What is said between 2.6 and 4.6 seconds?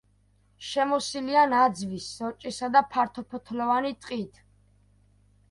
და ფართოფოთლოვანი ტყით.